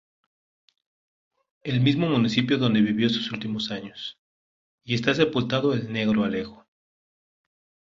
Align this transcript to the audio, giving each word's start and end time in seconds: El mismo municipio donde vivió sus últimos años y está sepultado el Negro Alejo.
El 1.61 1.79
mismo 1.81 2.09
municipio 2.09 2.57
donde 2.57 2.81
vivió 2.81 3.07
sus 3.07 3.31
últimos 3.31 3.69
años 3.69 4.17
y 4.83 4.95
está 4.95 5.13
sepultado 5.13 5.75
el 5.75 5.93
Negro 5.93 6.23
Alejo. 6.23 6.65